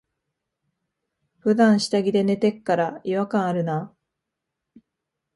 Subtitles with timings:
[1.37, 3.93] ふだん下着で寝てっから、違和感あるな。